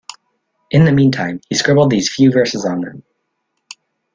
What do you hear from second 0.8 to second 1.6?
the meantime, he